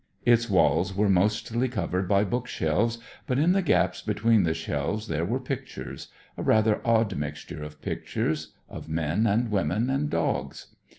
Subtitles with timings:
[0.25, 5.07] Its walls were mostly covered by book shelves, but in the gaps between the shelves
[5.07, 10.73] there were pictures; a rather odd mixture of pictures, of men and women and dogs.